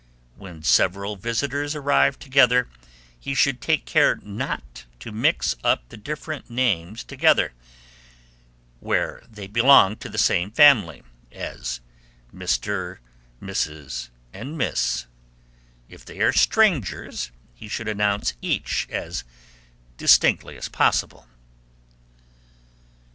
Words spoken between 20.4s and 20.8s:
as